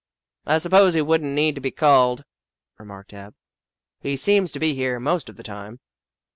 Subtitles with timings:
[0.47, 2.25] "I suppose he would n't need to be called,"
[2.79, 3.35] remarked Ab.
[3.99, 5.79] "He seems to be here most of the time."